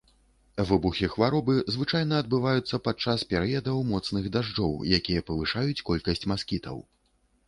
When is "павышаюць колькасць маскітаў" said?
5.29-6.81